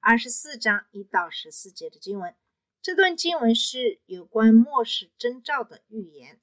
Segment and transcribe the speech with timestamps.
[0.00, 2.34] 二十四章一到十四节的经文。
[2.80, 6.40] 这段经文是有关末世征兆的预言。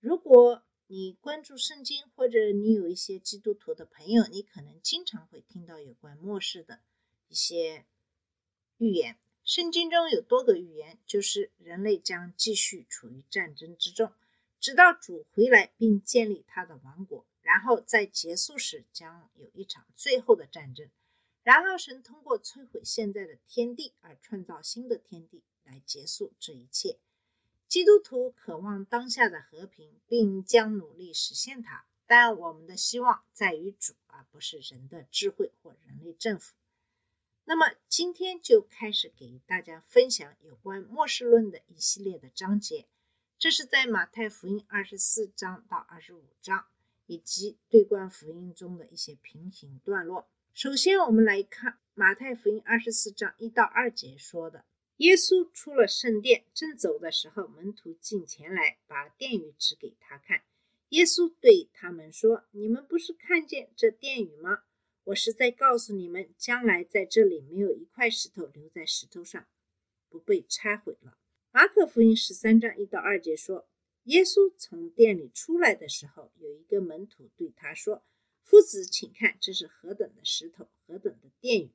[0.00, 6.80] 如果你关注圣经，或者你有一些基督徒的朋友，你可能经常会听到有关末世的
[7.28, 7.86] 一些
[8.78, 9.16] 预言。
[9.44, 14.12] 圣经中有多个预言，就是人类将继续处于战争之中，
[14.60, 17.24] 直到主回来并建立他的王国。
[17.42, 20.90] 然后在结束时将有一场最后的战争，
[21.46, 26.98] 然后神通过摧毁现在的天地而创造新的天地来结束这一切。
[27.68, 36.56] 基督徒渴望当下的和平，并将努力实现它，但我们的希望在于主，而不是人的智慧或人类政府。
[37.44, 42.88] 那么今天就开始给大家分享有关末世论的一系列的章节，
[43.38, 46.66] 这是在马太福音二十四章到二十五章。
[47.08, 50.26] 以及对观福音中的一些平行段落。
[50.56, 54.64] 首先，我们来看马太福音二十四章一到二节说的：
[54.96, 60.44] 耶稣出了圣殿，正走的时候，门徒进前来，把殿宇指给他看。
[60.88, 64.62] 耶稣对他们说：“你们不是看见这殿宇吗？
[65.04, 69.46] 我是在告诉你们，将来在这里没有一块石头留在石头上，
[70.08, 71.18] 不被拆毁了。”
[71.52, 73.68] 马可福音十三章一到二节说。
[74.04, 78.02] 耶稣从殿里出来的时候，有一个门徒对他说
[78.46, 81.70] ：“夫子，请看，这是何等的石头，何等的殿宇！”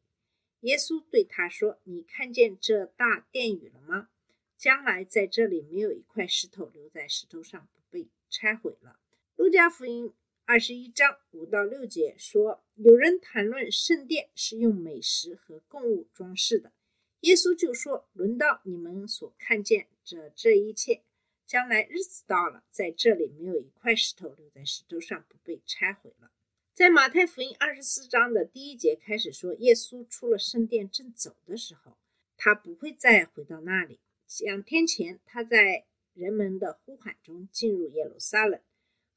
[0.62, 4.10] 耶稣对他说：“你看见这大殿宇了吗？
[4.58, 8.98] 将来在这里没有一块石头留在石头上不被拆毁了。”
[9.36, 10.14] 路加福音
[10.46, 16.72] 二十一章五到六节说：“有人谈论圣殿是用美食和供物装饰的，
[17.20, 21.04] 耶稣就说：‘轮到你们所看见这这一切。’”
[21.46, 26.32] 将来日子到了，在这里没有一块石头留在石头上不被拆毁了。
[26.74, 31.98] 在马太福音二十四章的第一节开始说，耶稣出了圣殿正走的时候，
[32.38, 34.00] 他不会再回到那里。
[34.40, 38.62] 两天前，他在人们的呼喊中进入耶路撒冷。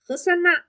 [0.03, 0.66] 何塞纳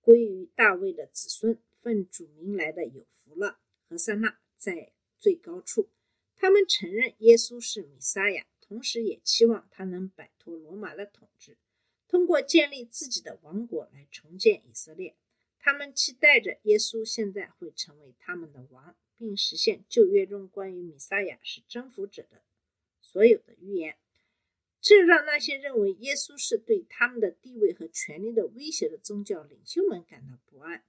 [0.00, 3.58] 归于大卫的子孙，奉主名来的有福了。
[3.88, 5.90] 何塞纳在最高处，
[6.36, 8.46] 他们承认耶稣是弥撒亚。
[8.60, 11.56] 同时也期望他能摆脱罗马的统治，
[12.06, 15.16] 通过建立自己的王国来重建以色列。
[15.60, 22.42] 他们期待着耶稣现在会成为他们的王，并实现旧约中关于弥撒亚是征服者的
[23.00, 23.96] 所有的预言。
[24.80, 30.82] 这让那些认为耶稣是对他们的地位和权力的威胁的宗教领袖们感到不安。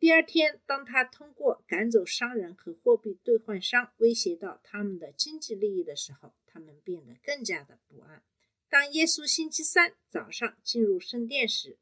[0.00, 8.24] 第二天，当他通过赶走商人和货币兑换商威胁到他们的经济利益的时候，他们变得更加的不安。
[8.68, 11.76] 当耶稣星期三早上进入圣殿时，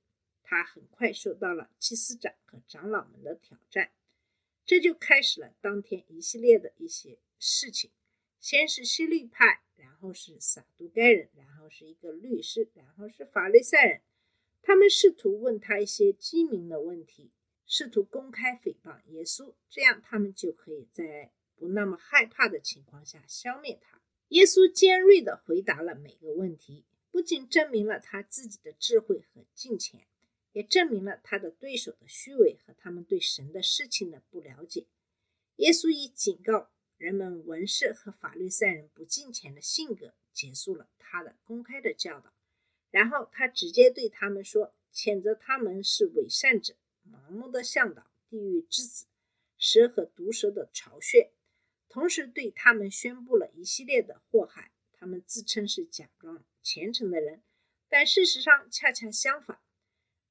[0.51, 3.93] 他很快受到了祭司长和长老们的挑战，
[4.67, 7.93] 这就开始了当天一系列的一些事情。
[8.41, 14.01] 先是希律派，然后是撒都该人，然后是一个律师，然后是法利赛人。
[14.61, 17.31] 他们试图问他一些机敏的问题，
[17.65, 24.03] 试图公开诽谤耶稣，这样他们就可以在不那么害怕的情况下消灭他。
[24.31, 30.09] 耶稣尖锐地回答了每个问题，不仅证明了他自己的智慧和金钱，
[30.53, 34.87] 也证明了他的对手的虚伪和他们对神的事情的不了解。
[35.57, 42.33] 耶稣以警告人们文士和法律赛人不敬虔的性格结束了他的公开的教导，
[42.91, 46.75] 然后他直接对他们说，谴责他们是伪善者、
[47.11, 49.07] 盲目的向导、地狱之子、
[49.59, 51.33] 蛇和毒蛇的巢穴。
[51.89, 54.73] 同时对他们宣布了一系列的祸害。
[54.93, 57.43] 他们自称是假装虔诚的人，
[57.89, 59.59] 但事实上恰恰相反。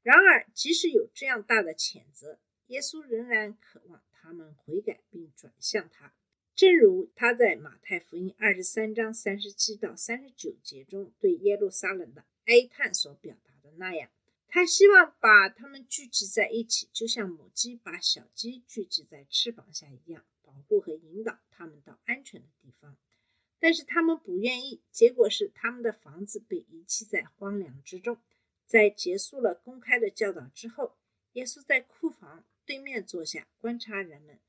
[0.01, 6.13] 然而，即使有这样大的谴责，耶稣仍然渴望他们悔改并转向他。
[6.55, 14.09] 正如他在马太福音二十三章三十七到三十九节中对耶路撒冷的哀叹所表达的那样，
[14.47, 20.25] 他希望把他们聚集在一起，就像母鸡把小鸡聚集在翅膀下一样。
[20.41, 22.97] 保护和引导他们到安全的地方，
[23.59, 24.81] 但是他们不愿意。
[24.91, 28.17] 结果是他们的房子被遗弃在荒凉之中。
[28.69, 30.95] 在结束了公开的教导之后，
[31.31, 34.39] 耶稣在库房对面坐下观察人们，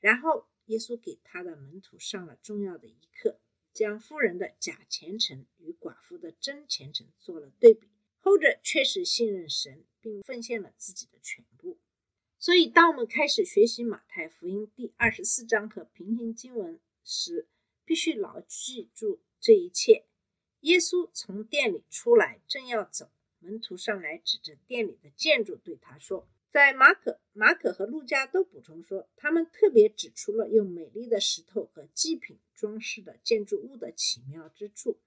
[0.00, 3.40] 然后耶稣给他的门徒上了重要的一课，
[3.72, 7.88] 将富人的假虔诚与寡妇的真虔诚做了对比。
[8.18, 11.78] 后者确实信任神，并奉献了自己的全部。
[12.38, 17.48] 所以，当我们开始学习马太福音第二十四章和平行经文时，
[17.86, 20.04] 必须牢记住这一切。
[20.60, 34.98] 耶稣从店里出来，正要走，门徒上来指着店里的建筑对他说：“在马可、马可和路加都补充说，他们特别指出了用美丽的石头和祭品装饰的建筑物的奇妙之处。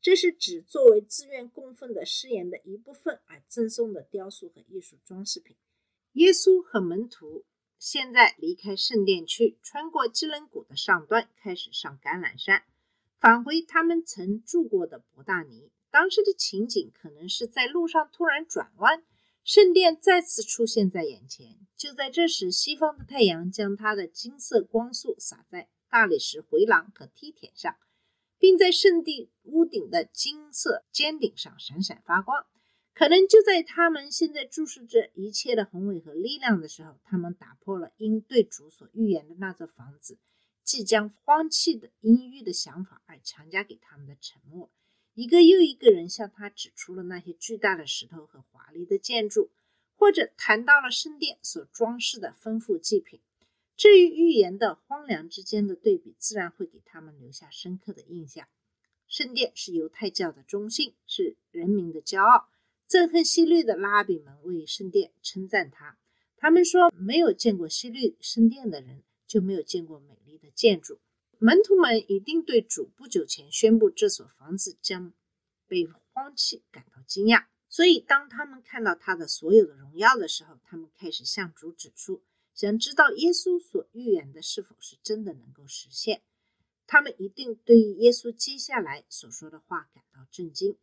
[0.00, 5.56] 这是指作为自愿供奉的誓言的一部分而赠送的雕塑和艺术装饰品。”
[6.14, 7.44] 耶稣和门徒
[7.78, 12.64] 现在离开圣殿区，穿过基伦谷的上端，开始上橄榄山。
[13.18, 19.04] 返回他们曾住过的伯大尼，当时的情景可能是在路上突然转弯，
[19.44, 21.58] 圣殿再次出现在眼前。
[21.76, 27.76] 就在这时，西方的太阳将它的金色光束洒在大理石回廊和梯田上，
[28.38, 32.46] 并在圣地屋顶的金色尖顶上闪闪发光。
[32.94, 40.18] 可能就在他们现在注视着一切的宏伟和力量的时候，他们打破了因对主所预言的那座房子。
[40.64, 44.70] 即将荒弃的阴郁的想法而强加给他们的沉默。
[45.14, 49.50] 一个又一个人向他指出了那些巨大的石头和华丽的建筑，
[49.94, 53.20] 或者谈到了圣殿所装饰的丰富祭品。
[53.76, 58.48] 至于预言的荒凉之间的对比，自然会给他们留下深刻的印象。
[59.08, 62.48] 圣殿是犹太教的中心，是人民的骄傲。
[62.88, 65.98] 憎恨希律的拉比们为圣殿称赞他，
[66.36, 69.02] 他们说，没有见过希律圣殿的人。
[69.24, 71.00] 就没有见过美丽的建筑。
[71.44, 75.12] 门徒们一定对主不久前宣布这所房子将
[75.66, 82.22] 被荒弃感到惊讶，所以当他们看到他的所有的荣耀的时候，他们开始向主指出，
[82.54, 86.22] 想知道耶稣所预言的是否是真的能够实现。
[86.86, 90.76] 他们一定对耶稣接下来所说的话感到震惊。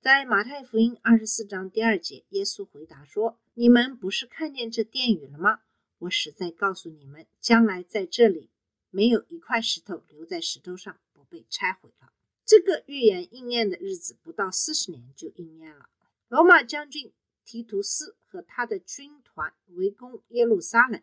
[0.00, 5.60] 在马太福音二十四章第二节，耶稣回答说：“你们不是看见这殿宇了吗？”
[6.00, 8.48] 我实在告诉你们，将来在这里
[8.92, 12.12] 没有一块石头留在石头上不被拆毁了。
[12.44, 15.88] 这个预言应验的日子不到四十年就应验了。
[16.28, 17.12] 罗马将军
[17.44, 21.02] 提图斯和他的军团围攻耶路撒冷，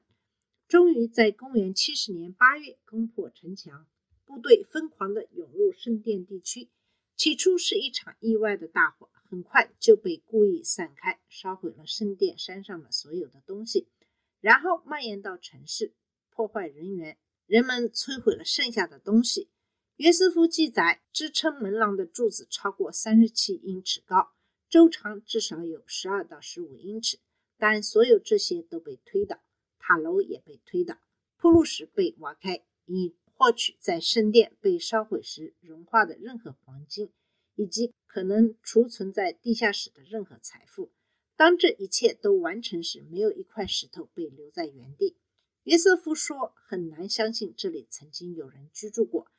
[0.68, 3.86] 终于在公元七十年八月攻破城墙，
[4.26, 6.70] 部队疯狂地涌入圣殿地区。
[7.16, 13.88] 起初是一场意外的大火，很快就被故意散开，烧毁了圣殿山上的所有的东西。
[14.40, 15.94] 然后蔓延到城市，
[16.30, 17.18] 破坏人员，
[17.50, 19.50] 人们摧毁了剩下的东西。
[19.96, 24.34] 约瑟夫记载，支撑门廊的柱子超过三十七英尺高，
[24.70, 27.18] 周长至少有十二到十五英尺。
[27.58, 29.42] 但所有这些都被推倒，
[29.80, 31.00] 塔楼也被推倒，
[31.38, 37.10] 铺路石被挖开，以获取在圣殿被烧毁时融化的任何黄金，
[37.56, 40.92] 以及可能储存在地下室的任何财富。
[41.36, 45.16] 当这一切都完成时，没有一块石头被留在原地。
[45.64, 49.30] 约瑟夫说：“很难相信这里曾经有人居住过。”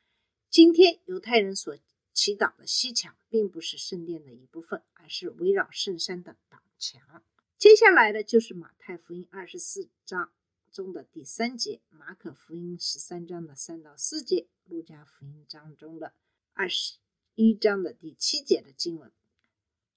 [0.49, 1.77] 今天犹太人所
[2.13, 7.23] 祈祷的西墙，并不是圣殿的一部分，而是围绕圣山的挡墙。
[7.57, 10.31] 接下来的就是马太福音二十四章
[10.71, 16.13] 中的第三节，马可福音十三章的三到四节，路加福音章中的
[16.53, 16.97] 二十
[17.35, 19.11] 一章的第七节的经文，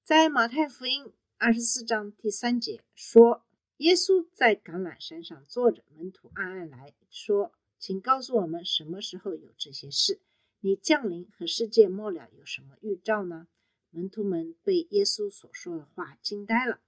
[0.03, 1.13] 在马太福音。
[1.37, 3.44] 二十四章第三节说，
[3.79, 10.21] 耶稣在橄榄山上坐着，门徒暗暗来说：“请告诉我们，什么时候有这些事？
[10.61, 13.49] 你降临和世界末了有什么预兆呢？”
[13.91, 16.81] 门徒们被耶稣所说的话惊呆了，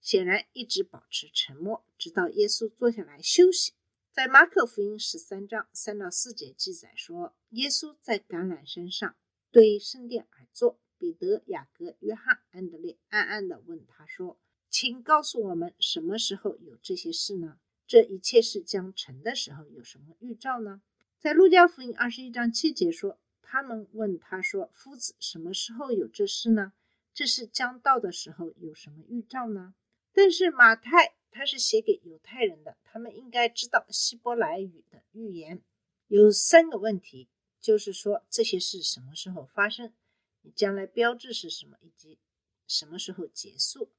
[0.00, 3.72] 显然一直保持沉默，直到耶稣坐下来休息。
[4.10, 9.14] 在马可福音十三章三到四节记载说，耶稣在橄榄山上
[9.50, 10.78] 对圣殿而坐。
[10.98, 14.38] 彼得、雅各、约翰、安德烈暗暗地问他说
[14.72, 17.58] ：“请告诉我们，什么时候有这些事呢？
[17.86, 20.80] 这一切事将成的时候有什么预兆呢？”
[21.20, 26.72] 在路加福音二十一章七节说：“他们问他说，夫子，什么时候有这事呢？
[27.12, 29.74] 这是将到的时候有什么预兆呢？”
[30.14, 35.60] 但是马太他是写给犹太人的，他们应该知道希伯来语的预言。
[36.08, 37.28] 有三个问题，
[37.60, 39.92] 就是说这些事什么时候发生？
[40.40, 42.18] 你将来标志是什么，以及
[42.66, 43.90] 什么时候结束？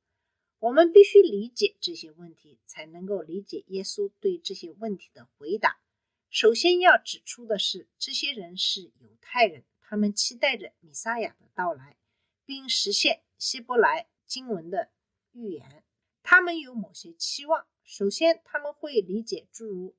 [0.64, 5.82] 我们必须理解这些问题，才能够理解耶稣对这些问题的回答。
[6.30, 11.98] 首先要指出的是，这些人是犹太人，他们期待着弥撒亚的到来，
[12.46, 14.90] 并实现希伯来经文的
[15.34, 15.84] 预言。
[16.22, 17.68] 他们有某些期望。
[17.84, 19.94] 首先，他们会理解诸如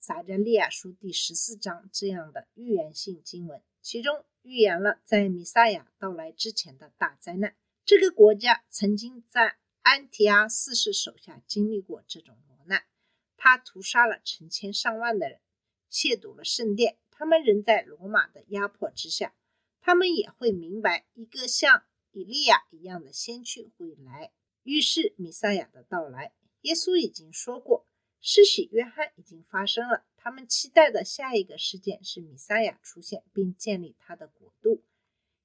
[0.00, 7.56] 撒迦利亚书第十四章这样的预言性经文，其中预言了在弥撒亚到来之前的大灾难。
[7.86, 12.84] 这个国家曾经在安提阿四世手下经历过这种磨难，
[13.36, 15.40] 他屠杀了成千上万的人，
[15.90, 16.98] 亵渎了圣殿。
[17.10, 19.34] 他们仍在罗马的压迫之下，
[19.80, 24.32] 他们也会明白一个像以利亚一样的先驱会来，
[24.62, 26.32] 预示弥赛亚的到来。
[26.62, 27.86] 耶稣已经说过。
[28.22, 34.82] 施洗约翰已经发生了，他们期待的下一个事件是弥赛亚出现并建立他的国度。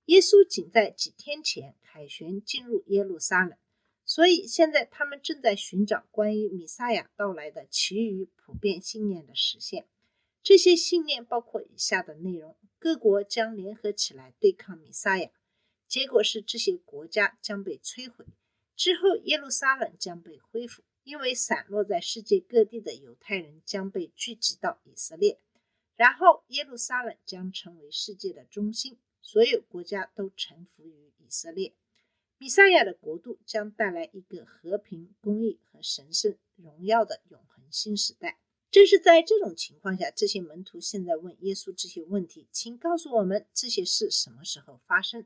[0.07, 3.57] 耶稣仅在几天前凯旋进入耶路撒冷，
[4.05, 9.87] 所以现在他们正在寻找关于弥赛亚到来的其余普遍信念的实现。
[10.43, 15.31] 这些信念包括以下的内容：各国将联合起来对抗弥赛亚，
[15.87, 18.25] 结果是这些国家将被摧毁，
[18.75, 20.83] 之后耶路撒冷将被恢复。
[21.03, 25.39] 因为散落在世界各地的犹太人将被聚集到以色列，
[25.95, 31.75] 然后耶路撒冷将成为世界的中心，所有国家都臣服于以色列。
[32.45, 38.37] 比赛亚的国度将带来一个和平、公义和神圣荣耀的永恒新时代。
[38.69, 45.25] 正是在这种情况下，这些门徒现在问耶稣这些问题：“请告诉我们这些事什么时候发生？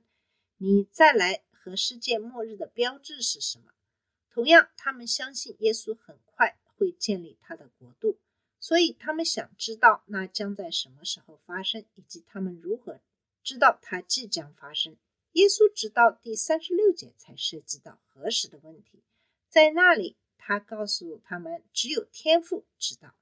[0.60, 3.74] 你再来和世界末日的标志是什么？”
[4.32, 8.18] 同样，他们相信耶稣很快会建立他的国度，
[8.62, 13.02] 所以他们想知道那将在什么时候发生，以及他们如何
[13.44, 14.96] 知道它即将发生。
[15.34, 19.04] 耶稣直到第三十六节才涉及到何时的问题，
[19.48, 23.16] 在那里他告诉他们，只有天父知道。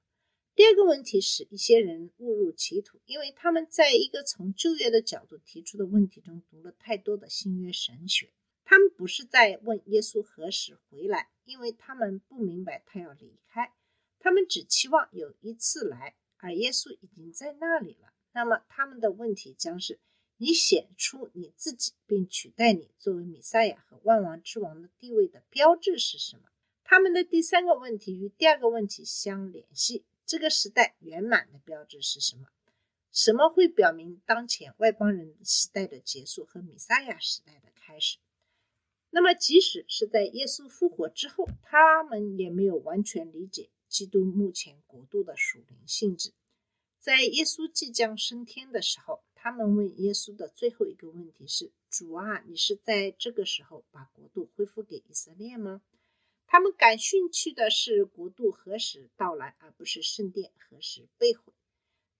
[0.54, 8.32] 第二个问题是一些人误入歧途，因为他们在一个从旧约的角度提出的问题中读了太多的新约神学。
[8.64, 13.72] 他们不是在问耶稣何时回来，因为他们不明白他要离开，
[14.18, 18.12] 他们只期望有一次来，而耶稣已经在那里了。
[18.32, 20.00] 那么他们的问题将是：
[20.38, 26.44] 你显出你自己，并取代你作为弥赛亚和万王之王的地位的标志是什么？
[26.84, 32.46] 他们的第三个问题与第二个问题相联系：这个时代圆满的标志是什么？
[33.10, 38.18] 什么会表明当前外邦人时代的结束和弥赛亚时代的开始？
[39.10, 46.32] 那么，即使是在耶稣复活之后，他们也没有完全理解基督目前国度的属灵性质。
[46.98, 55.80] 在耶稣即将升天的时候，他们问耶稣的最后一个问题是：“主啊，你是在这个时候把国度恢复给以色列吗？”
[56.46, 61.54] 他们感兴趣的是国度何时到来，而不是圣殿何时被毁。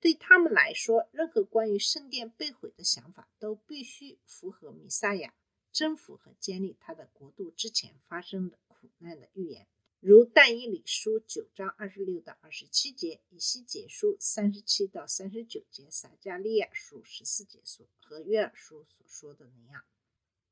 [0.00, 5.34] 对他们来说，任何关于圣殿被毁的想法都必须符合弥赛亚。
[5.70, 9.66] 征服和建立他的国度之前发生的苦难的预言，
[10.00, 19.84] 如但以理书九章二十六到二十七节，以西结书三十七到三十九节，撒加利亚书十四节所和约尔书所说的那样。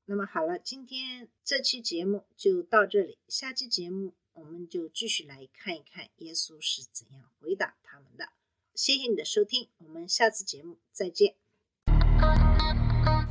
[0.06, 8.30] 那么好了，今天这期节目就到这里，下期节目我们就继续来看一看耶稣是怎样回答他们的。
[8.74, 11.36] 谢谢你的收听，我们下次节目再见。